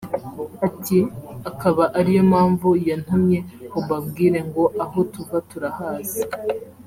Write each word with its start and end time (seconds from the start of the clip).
Ati 0.67 0.99
“Akaba 1.49 1.83
ari 1.97 2.11
yo 2.17 2.23
mpamvu 2.31 2.69
yantumye 2.87 3.39
ngo 3.65 3.77
mbabwire 3.85 4.39
ngo 4.47 4.63
‘aho 4.83 4.99
tuva 5.13 5.37
turahazi 5.49 6.21